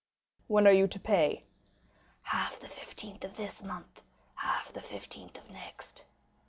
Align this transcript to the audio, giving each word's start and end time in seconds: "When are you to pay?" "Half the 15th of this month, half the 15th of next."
"When 0.47 0.65
are 0.67 0.71
you 0.73 0.87
to 0.87 0.99
pay?" 0.99 1.43
"Half 2.23 2.59
the 2.59 2.65
15th 2.65 3.23
of 3.23 3.35
this 3.35 3.61
month, 3.63 4.01
half 4.33 4.73
the 4.73 4.79
15th 4.79 5.37
of 5.37 5.51
next." 5.51 6.05